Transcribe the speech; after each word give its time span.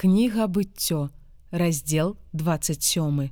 Кніга 0.00 0.46
быццё, 0.46 1.10
раздзел 1.50 2.16
27. 2.32 3.28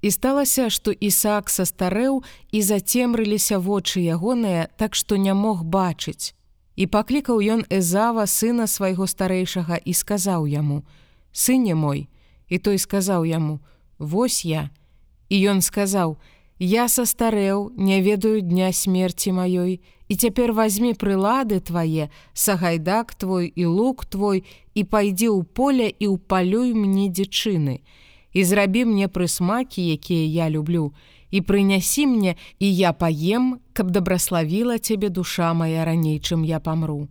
І 0.00 0.10
сталася, 0.10 0.70
што 0.72 0.88
Ісаак 0.88 1.52
састарэў 1.52 2.24
і 2.48 2.62
зацемрыліся 2.64 3.60
вочы 3.60 4.00
ягоныя, 4.00 4.72
так 4.80 4.96
што 4.96 5.20
не 5.20 5.34
мог 5.36 5.68
бачыць. 5.68 6.32
І 6.80 6.88
паклікаў 6.88 7.44
ён 7.44 7.68
Эзава 7.68 8.24
сына 8.24 8.64
свайго 8.64 9.04
старэйшага 9.04 9.76
і 9.84 9.92
сказаў 9.92 10.48
яму: 10.48 10.80
«Сыне 11.44 11.76
мой, 11.76 12.08
і 12.48 12.56
той 12.56 12.80
сказаў 12.80 13.28
яму: 13.28 13.60
«Вось 13.98 14.48
я. 14.48 14.70
І 15.28 15.44
ён 15.44 15.60
сказаў: 15.60 16.16
«Я 16.60 16.88
састарэў, 16.92 17.72
не 17.76 18.02
ведаю 18.04 18.42
дня 18.44 18.68
смерці 18.68 19.32
маёй, 19.32 19.80
і 20.12 20.14
цяпер 20.14 20.52
возьми 20.52 20.92
прылады 20.92 21.56
твае, 21.64 22.12
сагайдак 22.34 23.14
твой 23.14 23.48
і 23.48 23.64
лук 23.64 24.04
твой 24.04 24.44
і 24.76 24.84
пайдзі 24.84 25.32
ў 25.32 25.40
поле 25.56 25.88
і 25.88 26.20
ўпалюй 26.20 26.76
мне 26.76 27.08
дзічыны. 27.08 27.80
І 28.36 28.44
зрабі 28.44 28.84
мне 28.84 29.08
прысмакі, 29.08 29.80
якія 29.80 30.44
я 30.44 30.50
люблю, 30.52 30.92
і 31.32 31.40
прынясі 31.40 32.04
мне, 32.06 32.36
і 32.60 32.68
я 32.68 32.92
паем, 32.92 33.64
каб 33.72 33.88
дабраславіла 33.90 34.76
цябе 34.76 35.08
душа 35.08 35.54
моя 35.54 35.88
раней, 35.88 36.20
чым 36.20 36.44
я 36.44 36.60
памру. 36.60 37.08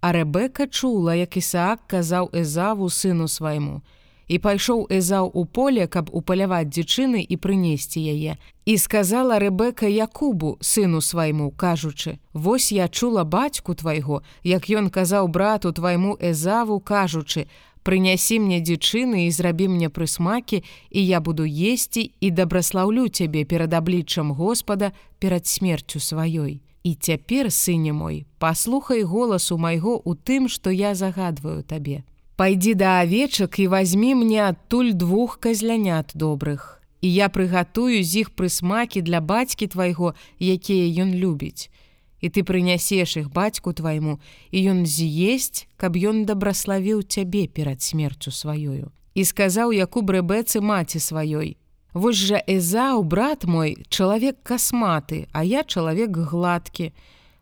А 0.00 0.16
Рэбека 0.16 0.72
чула, 0.72 1.12
як 1.12 1.36
Ісаак 1.36 1.84
казаў 1.84 2.32
Эзаву 2.32 2.88
сыну 2.88 3.28
свайму, 3.28 3.84
і 4.28 4.38
пайшоў 4.38 4.86
Эзаў 4.90 5.30
у 5.34 5.44
поле, 5.44 5.86
каб 5.86 6.10
упаляваць 6.12 6.68
дзічыны 6.70 7.22
і 7.22 7.36
прынесці 7.36 8.00
яе. 8.00 8.36
І 8.66 8.78
сказала 8.78 9.38
Рэбека 9.38 9.86
Якубу, 9.86 10.58
сыну 10.60 11.00
свайму, 11.00 11.50
кажучы: 11.50 12.18
«Вось 12.32 12.72
я 12.72 12.88
чула 12.88 13.24
бацьку 13.24 13.74
твайго, 13.74 14.22
як 14.42 14.70
ён 14.70 14.90
казаў 14.90 15.28
брату 15.28 15.72
твайму 15.72 16.16
Эзаву, 16.20 16.80
кажучы: 16.80 17.46
Прынясі 17.86 18.40
мне 18.42 18.58
дзічыны 18.58 19.26
і 19.26 19.30
зрабі 19.30 19.68
мне 19.70 19.88
прысмакі, 19.88 20.64
і 20.90 21.06
я 21.06 21.20
буду 21.20 21.46
есці 21.46 22.10
і 22.20 22.30
дабраслаўлю 22.30 23.06
цябе 23.08 23.44
перад 23.44 23.74
абліччам 23.74 24.34
Господа 24.34 24.90
перад 25.20 25.46
смерцю 25.46 26.02
сваёй. 26.02 26.58
І 26.82 26.94
цяпер, 26.94 27.52
сыне 27.54 27.92
мой, 27.92 28.26
паслухай 28.38 29.02
голасу 29.02 29.54
майго 29.58 30.02
ў 30.02 30.18
тым, 30.18 30.50
што 30.50 30.74
я 30.74 30.94
загадваю 30.98 31.62
табе. 31.62 32.02
Пайдзі 32.36 32.74
да 32.74 33.00
авечак 33.00 33.58
і 33.58 33.66
возьми 33.72 34.14
мне 34.14 34.44
адтуль 34.44 34.92
двух 34.92 35.40
казлянят 35.40 36.12
добрых. 36.12 36.84
І 37.00 37.08
я 37.08 37.32
прыгатую 37.32 38.04
з 38.04 38.28
іх 38.28 38.36
прысмакі 38.36 39.00
для 39.00 39.24
бацькі 39.24 39.66
твайго, 39.72 40.12
якія 40.36 40.84
ён 41.00 41.16
любіць. 41.16 41.72
І 42.20 42.28
ты 42.28 42.44
прынясеш 42.44 43.16
іх 43.16 43.32
бацьку 43.32 43.72
твайму, 43.72 44.20
і 44.52 44.58
ён 44.68 44.84
з'есць, 44.84 45.64
каб 45.80 45.96
ён 45.96 46.28
дабраславіў 46.28 47.08
цябе 47.08 47.48
перад 47.48 47.80
смерцю 47.80 48.28
сваёю. 48.28 48.92
І 49.16 49.24
сказаў 49.24 49.72
як 49.72 49.96
у 49.96 50.04
брэбэцы 50.04 50.60
маці 50.60 51.00
сваёй: 51.00 51.56
«Вось 51.96 52.20
жа 52.20 52.44
Эзаў, 52.44 53.00
брат 53.00 53.48
мой, 53.48 53.80
чалавек 53.88 54.44
касматы, 54.44 55.24
а 55.32 55.40
я 55.40 55.64
чалавек 55.64 56.12
гладкі, 56.12 56.92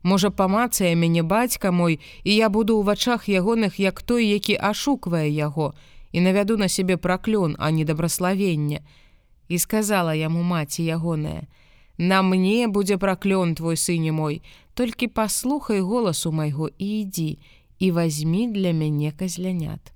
Можа 0.05 0.29
памацае 0.29 0.93
мяне 1.01 1.23
бацька 1.25 1.73
мой 1.73 1.97
і 2.25 2.33
я 2.37 2.53
буду 2.53 2.77
ў 2.77 2.85
вачах 2.85 3.25
ягоных 3.25 3.81
як 3.81 4.05
той, 4.05 4.29
які 4.29 4.61
ашуквае 4.61 5.33
яго 5.33 5.73
і 6.13 6.21
навяду 6.21 6.61
на 6.61 6.69
сябе 6.69 7.01
праклён, 7.01 7.57
а 7.59 7.71
не 7.73 7.89
дабраславення. 7.89 8.85
І 9.49 9.59
сказала 9.59 10.13
яму 10.15 10.43
маці 10.43 10.85
ягоная: 10.85 11.49
«На 11.99 12.21
мне 12.21 12.69
будзе 12.69 12.99
праклён 13.01 13.55
твой 13.55 13.81
сыне 13.81 14.13
мой, 14.13 14.43
толькі 14.75 15.09
паслухай 15.09 15.81
голасу 15.81 16.33
майго 16.33 16.69
і 16.69 17.01
ідзі 17.01 17.39
і 17.79 17.91
возьми 17.91 18.47
для 18.53 18.77
мяне 18.77 19.09
казлянят. 19.17 19.93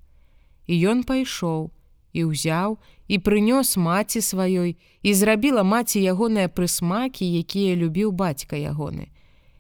І 0.67 0.89
ён 0.89 1.05
пайшоў 1.05 1.69
і 2.17 2.25
ўзяў 2.33 2.81
і 3.13 3.17
прынёс 3.21 3.77
маці 3.77 4.25
сваёй 4.25 4.81
і 5.03 5.15
зрабіла 5.15 5.69
маці 5.69 6.01
ягоныя 6.01 6.49
прысмакі, 6.49 7.29
якія 7.29 7.77
любіў 7.77 8.17
бацька 8.17 8.57
ягоны 8.57 9.13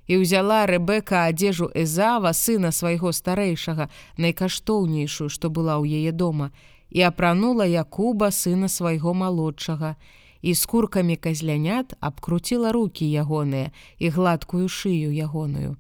і 0.09 0.25
ўзяла 0.25 0.65
Рэбека 0.67 1.29
адзежу 1.29 1.69
Эзава 1.77 2.33
сына 2.33 2.73
свайго 2.73 3.13
старэйшага, 3.13 3.93
найкаштоўнейшую, 4.17 5.29
што 5.29 5.53
была 5.53 5.77
ў 5.77 6.01
яе 6.01 6.13
дома, 6.13 6.51
і 6.89 7.05
апранула 7.05 7.69
Якуба 7.69 8.33
сына 8.33 8.73
свайго 8.73 9.13
малодшага, 9.13 9.95
і 10.43 10.55
скуркамі 10.55 11.17
казлянят 11.17 11.93
абкруціла 12.01 12.73
руки 12.73 13.05
ягоныя 13.05 13.71
і 13.99 14.07
гладкую 14.09 14.69
шыю 14.69 15.13
ягоную. 15.13 15.77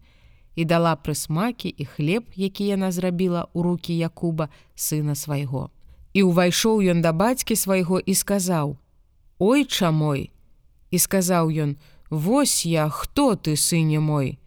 І 0.58 0.64
дала 0.64 0.98
прысмакі 0.98 1.70
і 1.70 1.84
хлеб, 1.84 2.24
які 2.34 2.66
яна 2.66 2.90
зрабіла 2.90 3.46
ў 3.54 3.62
руки 3.62 3.94
Якуба 3.94 4.50
сына 4.74 5.14
свайго. 5.14 5.70
І 6.12 6.26
ўвайшоў 6.26 6.82
ён 6.82 7.00
да 7.00 7.14
бацькі 7.14 7.54
свайго 7.54 8.02
і 8.02 8.14
сказаў: 8.14 8.76
«Ойча 9.38 9.94
мой! 9.94 10.34
І 10.90 10.98
сказаў 10.98 11.54
ён: 11.54 11.78
«Вось 12.10 12.64
я, 12.66 12.88
хто 12.88 13.34
ты, 13.36 13.56
сыне 13.56 14.00
мой? 14.00 14.38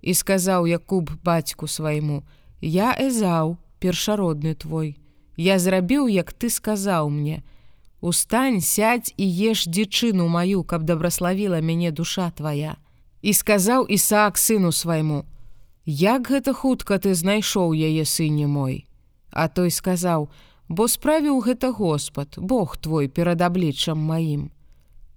І 0.00 0.14
сказаў 0.14 0.66
Якуб 0.66 1.10
бацьку 1.24 1.68
свайму: 1.68 2.24
«Я 2.60 2.96
эзаў, 2.96 3.58
першародны 3.78 4.54
твой. 4.54 4.96
Я 5.36 5.58
зрабіў, 5.58 6.08
як 6.08 6.32
ты 6.32 6.48
сказаў 6.48 7.10
мне: 7.10 7.42
Устань, 8.00 8.60
сядь 8.60 9.12
і 9.16 9.24
еш 9.24 9.68
дзічыну 9.68 10.28
маю, 10.28 10.64
каб 10.64 10.84
дабраславіла 10.84 11.60
мяне 11.60 11.90
душа 11.90 12.30
твоя. 12.30 12.76
І 13.20 13.32
сказаў 13.32 13.84
Ісаак 13.84 14.38
сыну 14.38 14.72
свайму: 14.72 15.24
«Як 15.84 16.30
гэта 16.30 16.52
хутка 16.52 16.96
ты 16.96 17.12
знайшоў 17.14 17.76
яе 17.76 18.04
сыне 18.04 18.46
мой. 18.46 18.88
А 19.30 19.48
той 19.48 19.70
сказаў: 19.70 20.28
«Бо 20.68 20.88
справіў 20.88 21.40
гэта 21.44 21.72
Господ, 21.72 22.38
Бог 22.38 22.76
твой 22.76 23.08
перад 23.08 23.42
абліччам 23.42 23.98
маім. 23.98 24.50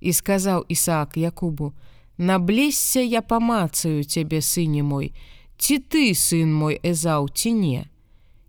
І 0.01 0.11
сказаў 0.11 0.65
Ісаак 0.67 1.15
Якубу: 1.15 1.71
«Наблізься 2.17 3.01
я 3.01 3.21
памацаю 3.21 4.03
цябе 4.03 4.41
сыне 4.41 4.83
мой, 4.85 5.13
ці 5.57 5.81
ты 5.81 6.13
сын 6.13 6.53
мой 6.53 6.77
эзаў 6.83 7.29
ці 7.33 7.53
не. 7.57 7.89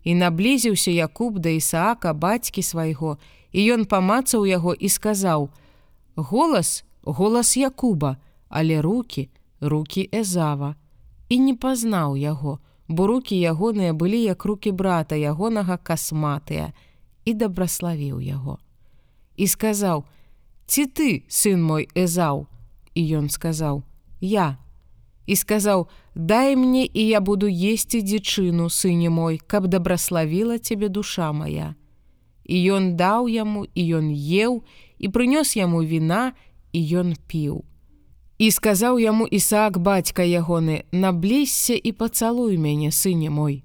І 0.05 0.13
наблізіўся 0.13 0.91
Якуб 0.91 1.39
да 1.39 1.49
Ісаака 1.49 2.13
бацькі 2.13 2.61
свайго, 2.61 3.17
і 3.51 3.59
ён 3.73 3.89
памацаў 3.89 4.45
яго 4.45 4.73
і 4.77 4.89
сказаў: 4.89 5.49
«Голас, 6.15 6.85
голас 7.01 7.57
Якуба, 7.57 8.17
але 8.49 8.81
руки, 8.81 9.29
руки 9.61 10.09
эзава. 10.13 10.75
І 11.29 11.39
не 11.39 11.55
пазнаў 11.57 12.13
яго, 12.21 12.59
бо 12.87 13.07
руки 13.07 13.33
ягоныя 13.33 13.93
былі 13.97 14.21
як 14.21 14.45
руки 14.45 14.71
брата 14.71 15.15
ягонага 15.17 15.77
касматыя 15.81 16.73
і 17.25 17.33
дабраславіў 17.33 18.21
яго. 18.21 18.59
І 19.35 19.47
сказаў: 19.47 20.05
«Ці 20.69 20.85
ты, 20.85 21.25
сын 21.27 21.63
мой 21.63 21.89
эзаў, 21.95 22.45
і 22.95 23.01
ён 23.19 23.29
сказаў: 23.29 23.83
я 24.21 24.57
і 25.25 25.35
сказаў: 25.35 25.87
дай 26.15 26.55
мне 26.55 26.85
і 26.85 27.07
я 27.07 27.19
буду 27.21 27.47
есці 27.47 28.01
дзічыну 28.01 28.69
сыне 28.69 29.09
мой, 29.09 29.37
каб 29.37 29.67
дабраславіла 29.67 30.57
цябе 30.59 30.89
душа 30.89 31.31
моя. 31.31 31.75
І 32.45 32.55
ён 32.71 32.93
даў 32.95 33.27
яму 33.27 33.65
і 33.73 33.81
ён 33.97 34.13
еў 34.13 34.61
і 34.99 35.09
прынёс 35.09 35.57
яму 35.57 35.81
віна 35.81 36.33
і 36.73 36.79
ён 37.01 37.17
піў. 37.27 37.65
І 38.37 38.51
сказаў 38.51 38.99
яму 38.99 39.25
Ісаак 39.25 39.79
бацька 39.79 40.21
ягоны: 40.21 40.85
наблізься 40.91 41.73
і 41.73 41.91
пацалуй 41.91 42.57
мяне 42.57 42.91
сыне 42.91 43.29
мой. 43.29 43.63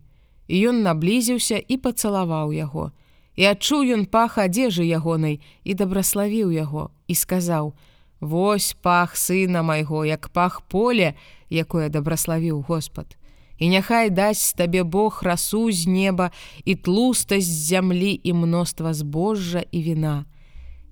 І 0.49 0.73
ён 0.73 0.83
наблізіўся 0.83 1.61
і 1.61 1.77
пацалаваў 1.77 2.53
яго. 2.57 2.93
І 3.37 3.53
адчуў 3.53 3.85
ён 3.85 4.07
пах 4.07 4.39
адзежы 4.39 4.83
ягонай 4.89 5.41
і 5.65 5.75
дабраславіў 5.75 6.51
яго 6.51 6.91
і 7.07 7.15
сказаў: 7.15 7.75
«Вось 8.21 8.77
пах 8.83 9.17
сына 9.17 9.63
майго, 9.63 10.05
як 10.05 10.29
пах 10.29 10.61
поле, 10.61 11.15
якое 11.49 11.89
дабраславіў 11.89 12.61
Господ. 12.69 13.17
І 13.57 13.69
няхай 13.69 14.11
дасць 14.11 14.53
табе 14.53 14.85
Бог 14.85 15.21
расу 15.25 15.73
з 15.73 15.87
неба 15.87 16.31
і 16.65 16.75
тлустасць 16.77 17.49
зямлі 17.49 18.21
і 18.25 18.33
мноства 18.33 18.93
збожжа 18.95 19.65
і 19.73 19.83
віна. 19.83 20.25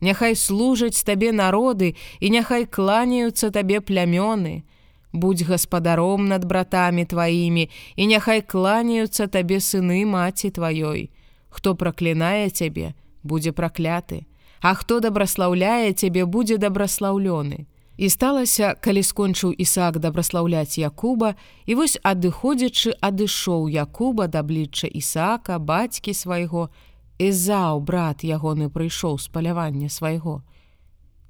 Няхай 0.00 0.36
служаць 0.36 1.04
табе 1.04 1.32
народы 1.32 1.96
і 2.20 2.30
няхай 2.30 2.64
кланяюцца 2.64 3.50
табе 3.50 3.80
плямёны. 3.80 4.64
Будь 5.12 5.42
гаспадаром 5.42 6.28
над 6.28 6.44
братамі 6.44 7.04
тваімі 7.04 7.68
і 7.96 8.06
няхай 8.06 8.40
кланяюцца 8.40 9.28
табе 9.28 9.60
сыны 9.60 10.04
маці 10.04 10.48
тваёй. 10.48 11.10
Хто 11.48 11.74
праклінае 11.76 12.48
цябе, 12.48 12.94
будзе 13.22 13.52
пракляты 13.52 14.28
а 14.60 14.74
хто 14.74 15.00
дабраслаўляе 15.00 15.92
цябе 15.92 16.24
будзе 16.24 16.58
дабраслаўлёны. 16.58 17.66
І 17.98 18.08
сталася, 18.08 18.74
калі 18.78 19.02
скончыў 19.02 19.50
Ісаак 19.58 19.98
дабраслаўляць 19.98 20.78
Якуба, 20.78 21.34
і 21.66 21.74
вось 21.74 21.98
адыходзячы 22.02 22.94
адышоў 23.02 23.66
Якуба 23.66 24.28
даблічча 24.30 24.86
Ісаака, 24.86 25.58
бацькі 25.58 26.14
свайго, 26.14 26.70
Эзаў 27.18 27.82
брат 27.82 28.22
ягоны 28.22 28.70
прыйшоў 28.70 29.18
з 29.18 29.26
палявання 29.26 29.90
свайго. 29.90 30.46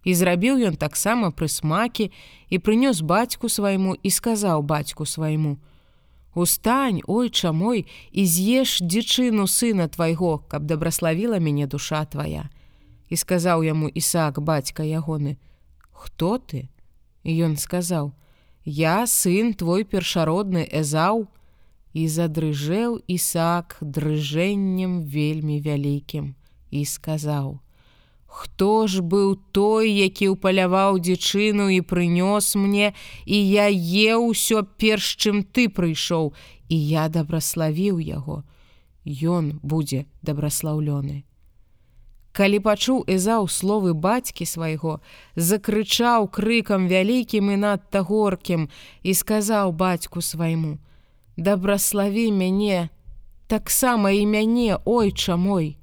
І 0.04 0.12
зрабіў 0.12 0.60
ён 0.69 0.76
таксама 0.76 1.32
прысмакі 1.32 2.12
і 2.52 2.56
прынёс 2.60 3.00
бацьку 3.00 3.48
свайму 3.48 3.96
і 3.96 4.10
сказаў 4.12 4.62
бацьку 4.62 5.08
свайму: 5.08 5.56
«Устань, 6.34 7.00
ойча 7.08 7.52
мой, 7.52 7.88
і 8.12 8.26
з'еш 8.28 8.84
дзічыну 8.84 9.48
сына 9.48 9.88
твайго, 9.88 10.44
каб 10.44 10.69
дабраславіла 10.69 11.40
мяне 11.40 11.66
душа 11.66 12.04
твая. 12.04 12.52
І 13.08 13.16
сказаў 13.16 13.64
яму 13.64 13.88
Ісаак 13.88 14.40
бацька 14.40 14.84
ягоны: 14.84 15.38
Хто 15.93 16.38
ты? 16.38 16.69
І 17.25 17.49
ён 17.49 17.56
сказаў: 17.56 18.12
Я 18.64 19.06
сын 19.06 19.55
твой 19.55 19.84
першародны 19.84 20.69
эзаў, 20.69 21.28
і 21.93 22.08
задрыжэў 22.08 23.00
Ісаак 23.08 23.78
дрыжэннем 23.81 25.02
вельмі 25.02 25.60
вялікім 25.60 26.34
і 26.70 26.84
сказаў: 26.84 27.60
Хто 28.28 28.87
ж 28.87 29.00
быў 29.00 29.40
той, 29.56 29.88
які 29.88 30.37
ўпаляваў 30.37 31.00
дзічыну 31.00 31.72
і 31.72 31.81
прынёс 31.81 32.55
мне, 32.60 32.93
і 33.25 33.37
я 33.40 33.72
еў 33.72 34.28
усё 34.37 34.62
перш 34.76 35.16
чым 35.16 35.40
ты 35.43 35.72
прыйшоў, 35.72 36.37
і 36.69 36.76
я 36.76 37.08
дабраславіў 37.08 37.99
яго. 38.05 38.44
Ён 39.08 39.56
будзе 39.64 40.05
дабраслаўлёны. 40.20 41.27
Калі 42.38 42.58
пачуў 42.62 42.99
Эзаў 43.11 43.49
словы 43.50 43.93
бацькі 43.99 44.46
свайго, 44.46 45.00
закрычаў 45.35 46.29
крыкам 46.31 46.85
вялікім 46.87 47.50
і 47.50 47.56
надта 47.62 48.02
горкім 48.06 48.69
і 49.02 49.14
сказаў 49.20 49.73
бацьку 49.75 50.23
свайму: 50.23 50.79
«Дабраславі 51.49 52.31
мяне, 52.31 52.90
таксама 53.50 54.14
і 54.14 54.23
мяне, 54.26 54.79
ойча 54.85 55.35
мой. 55.35 55.82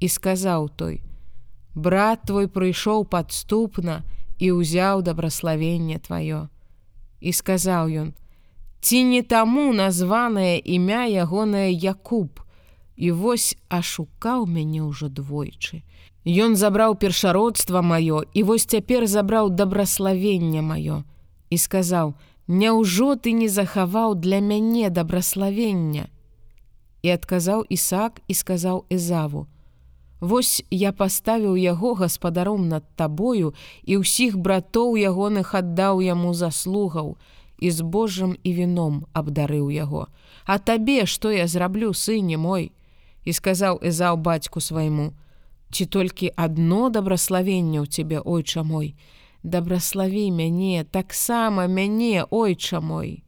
І 0.00 0.08
сказаў 0.10 0.66
той: 0.74 1.06
«брат 1.86 2.26
твой 2.26 2.50
прыйшоў 2.50 3.06
падступна 3.06 4.02
і 4.42 4.50
ўзяў 4.58 5.06
дабраславенне 5.06 6.02
тваё. 6.02 6.50
І 7.22 7.30
сказаў 7.30 7.86
ён: 7.94 8.10
Ці 8.82 9.06
не 9.06 9.22
таму 9.22 9.70
названае 9.70 10.58
імя 10.58 11.06
ягонае 11.06 11.70
Якуб, 11.70 12.42
і 12.98 13.10
вось 13.14 13.54
ашукаў 13.70 14.46
мяне 14.50 14.82
ўжо 14.82 15.08
двойчы. 15.08 15.82
Ён 16.26 16.58
забраў 16.58 16.98
першародства 16.98 17.80
маё 17.80 18.26
і 18.34 18.42
вось 18.42 18.66
цяпер 18.66 19.06
забраў 19.06 19.50
дабраславенне 19.54 20.60
маё 20.60 21.04
і 21.50 21.56
сказаў: 21.56 22.14
Няўжо 22.48 23.14
ты 23.14 23.32
не 23.32 23.48
захаваў 23.48 24.14
для 24.14 24.40
мяне 24.40 24.90
дабраславення. 24.90 26.08
І 27.02 27.14
адказаў 27.14 27.64
Ісак 27.68 28.20
і 28.26 28.34
сказаў 28.34 28.84
Эзаву: 28.90 29.46
Вось 30.20 30.64
я 30.70 30.92
паставіў 30.92 31.56
яго 31.56 31.94
гаспадаром 31.94 32.68
над 32.68 32.84
табою 32.96 33.54
і 33.84 34.02
ўсіх 34.02 34.36
братоў 34.36 34.98
ягоных 34.98 35.54
аддаў 35.54 36.02
яму 36.02 36.34
заслугаў 36.34 37.14
і 37.58 37.70
з 37.70 37.82
Божым 37.82 38.34
і 38.42 38.50
віном 38.52 39.06
абдарыў 39.12 39.70
яго. 39.70 40.08
А 40.44 40.58
табе, 40.58 41.06
што 41.06 41.30
я 41.30 41.46
зраблю 41.46 41.94
сыне 41.94 42.36
мой? 42.36 42.72
І 43.28 43.32
сказаў 43.36 43.76
Эзаў 43.84 44.16
бацьку 44.24 44.60
свайму: 44.64 45.12
Ці 45.70 45.84
толькі 45.84 46.32
адно 46.44 46.88
дабраславенне 46.88 47.84
ў 47.84 47.86
цябе 47.86 48.24
ойча 48.24 48.64
мой. 48.64 48.96
Дабраславі 49.44 50.30
мяне, 50.32 50.84
таксама 50.88 51.66
мяне, 51.68 52.24
ойча 52.30 52.80
мой. 52.80 53.20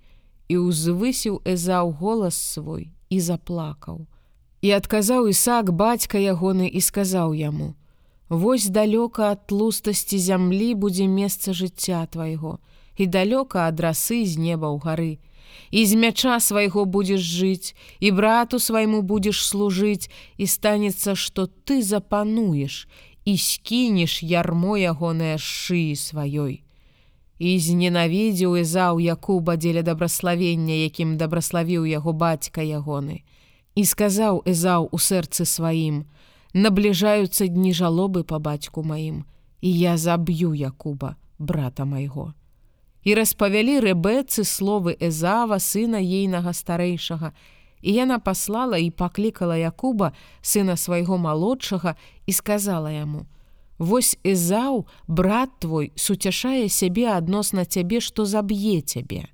І 0.48 0.56
ўзвысіў 0.56 1.44
Эзаў 1.44 1.92
голас 2.00 2.40
свой 2.40 2.88
і 3.12 3.20
заплакаў. 3.20 4.08
І 4.64 4.72
адказаў 4.80 5.28
Ісак 5.28 5.68
бацька 5.76 6.16
ягоны 6.16 6.72
і 6.72 6.80
сказаў 6.80 7.36
яму: 7.36 7.76
Вось 8.30 8.72
далёка 8.72 9.36
ад 9.36 9.52
тлустасці 9.52 10.16
зямлі 10.16 10.72
будзе 10.80 11.12
месца 11.12 11.52
жыцця 11.52 12.06
твайго, 12.08 12.56
і 12.96 13.04
далёка 13.04 13.68
ад 13.68 13.84
расы 13.84 14.24
з 14.24 14.40
неба 14.40 14.72
ў 14.72 14.80
гары. 14.80 15.12
І 15.70 15.86
з 15.86 15.94
мяча 15.94 16.40
свайго 16.40 16.84
будзеш 16.84 17.20
жыць, 17.20 17.74
і 18.00 18.10
брату 18.10 18.58
свайму 18.58 19.02
будзеш 19.02 19.44
служыць, 19.44 20.10
і 20.36 20.46
станецца, 20.46 21.14
што 21.14 21.46
ты 21.46 21.82
запануеш 21.82 22.88
і 23.24 23.36
скінеш 23.38 24.22
ярмо 24.22 24.76
ягонае 24.76 25.36
шыі 25.38 25.94
сваёй. 25.94 26.64
І 27.40 27.50
зненавідзеў 27.58 28.56
Ізаў 28.60 29.00
Якуба 29.00 29.56
дзеля 29.56 29.82
дабраславення, 29.82 30.74
якім 30.88 31.16
дабраславіў 31.16 31.86
яго 31.88 32.12
бацька 32.12 32.60
ягоны. 32.60 33.24
І 33.74 33.84
сказаў 33.84 34.42
Эзаў 34.44 34.90
у 34.92 34.98
сэрцы 34.98 35.46
сваім: 35.46 36.04
Набліжаюцца 36.52 37.46
дні 37.46 37.72
жалобы 37.72 38.24
па 38.24 38.38
бацьку 38.38 38.82
маім, 38.82 39.24
і 39.60 39.70
я 39.72 39.96
заб'ю 39.96 40.52
Якуба, 40.54 41.16
брата 41.38 41.84
майго. 41.84 42.34
І 43.04 43.14
распавялі 43.16 43.80
рэбэцы 43.80 44.44
словы 44.44 44.96
Эзава, 45.00 45.58
сына 45.58 45.96
ейнага 45.96 46.52
старэйшага, 46.52 47.32
і 47.80 47.90
яна 47.96 48.18
паслала 48.20 48.76
і 48.76 48.90
паклікала 48.90 49.56
Якуба, 49.56 50.12
сына 50.42 50.76
свайго 50.76 51.16
малодшага 51.16 51.96
і 52.26 52.32
сказала 52.32 52.92
яму: 52.92 53.24
«Вось 53.78 54.18
Эзаў, 54.24 54.84
брат 55.08 55.48
твой 55.60 55.92
суцяшае 55.96 56.68
сябе 56.68 57.08
адносна 57.08 57.64
цябе, 57.64 58.00
што 58.00 58.28
заб'е 58.28 58.80
цябе. 58.84 59.32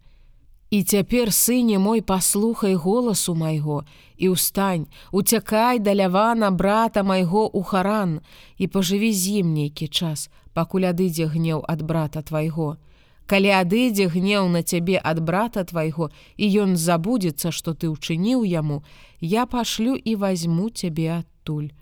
І 0.71 0.83
цяпер 0.83 1.33
сыне 1.33 1.79
мой 1.79 2.03
паслухай 2.03 2.75
голасу 2.75 3.35
майго 3.35 3.83
і 4.19 4.35
ўстань, 4.35 4.87
уцякай 5.11 5.79
далявана 5.79 6.51
брата 6.51 7.03
майго 7.03 7.47
у 7.47 7.63
харан 7.63 8.19
і 8.59 8.67
пажыві 8.67 9.11
з 9.15 9.43
ім 9.43 9.55
нейкі 9.55 9.87
час, 9.87 10.31
пакуль 10.55 10.91
адыдзе 10.91 11.27
гнеў 11.31 11.63
ад 11.67 11.83
брата 11.83 12.23
твайго. 12.23 12.79
Калі 13.27 13.51
адыдзе 13.59 14.07
гнеў 14.07 14.47
на 14.55 14.63
цябе 14.63 15.01
ад 15.03 15.19
брата 15.19 15.65
твайго 15.67 16.11
і 16.37 16.47
ён 16.63 16.77
забудзецца, 16.79 17.51
што 17.51 17.75
ты 17.75 17.91
ўчыніў 17.91 18.47
яму, 18.47 18.83
я 19.21 19.47
пашлю 19.47 19.99
і 19.99 20.15
возьму 20.15 20.71
цябе 20.71 21.27
адтуль. 21.27 21.75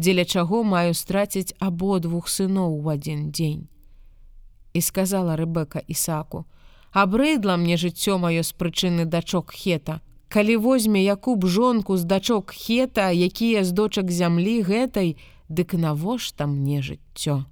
Дзеля 0.00 0.24
чаго 0.24 0.64
маю 0.64 0.96
страціць 0.96 1.52
абодвух 1.60 2.28
сыноў 2.28 2.80
у 2.80 2.88
адзін 2.88 3.30
дзень. 3.30 3.68
І 4.72 4.80
сказала 4.80 5.36
Рэбека 5.36 5.84
Ісаку: 5.84 6.44
абрыдла 6.92 7.56
мне 7.56 7.76
жыццё 7.76 8.16
маё 8.16 8.42
з 8.42 8.52
прычыны 8.56 9.04
дачок 9.04 9.52
хета. 9.52 10.00
Калі 10.28 10.56
возьме 10.56 11.04
Якуб 11.04 11.46
жонку 11.46 11.96
з 11.96 12.04
дачок 12.04 12.50
хета, 12.50 13.12
якія 13.12 13.64
з 13.64 13.72
дочак 13.72 14.10
зямлі 14.10 14.62
гэтай, 14.64 15.16
дык 15.48 15.76
навошта 15.76 16.46
мне 16.46 16.80
жыццё. 16.80 17.44